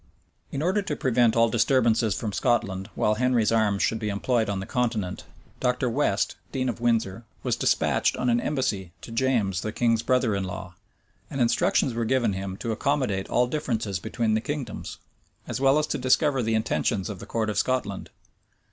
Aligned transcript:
In 0.51 0.63
order 0.63 0.81
to 0.81 0.95
prevent 0.95 1.35
all 1.35 1.47
disturbances 1.47 2.15
from 2.15 2.33
Scotland 2.33 2.89
while 2.95 3.13
Henry's 3.13 3.51
arms 3.51 3.83
should 3.83 3.99
be 3.99 4.09
employed 4.09 4.49
on 4.49 4.59
the 4.59 4.65
continent, 4.65 5.25
Dr. 5.59 5.91
West, 5.91 6.37
dean 6.51 6.69
of 6.69 6.81
Windsor, 6.81 7.23
was 7.43 7.55
despatched 7.55 8.17
on 8.17 8.27
an 8.27 8.41
embassy 8.41 8.91
to 9.01 9.11
James, 9.11 9.61
the 9.61 9.71
king's 9.71 10.01
brother 10.01 10.33
in 10.35 10.43
law; 10.43 10.73
and 11.29 11.39
instructions 11.39 11.93
were 11.93 12.03
given 12.03 12.33
him 12.33 12.57
to 12.57 12.71
accommodate 12.71 13.29
all 13.29 13.45
differences 13.45 13.99
between 13.99 14.33
the 14.33 14.41
kingdoms, 14.41 14.97
as 15.47 15.61
well 15.61 15.77
as 15.77 15.85
to 15.85 15.99
discover 15.99 16.41
the 16.41 16.55
intentions 16.55 17.07
of 17.07 17.19
the 17.19 17.27
court 17.27 17.47
of 17.51 17.59
Scotland. 17.59 18.09